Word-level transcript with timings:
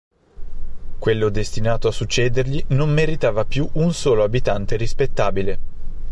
Quello 0.97 1.29
destinato 1.29 1.87
a 1.87 1.91
succedergli 1.91 2.65
non 2.69 2.91
meritava 2.91 3.45
più 3.45 3.69
un 3.73 3.93
solo 3.93 4.23
abitante 4.23 4.75
rispettabile. 4.75 5.59